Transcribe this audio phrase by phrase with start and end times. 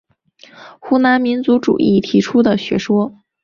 [0.79, 3.13] 湖南民族主义提出的学说。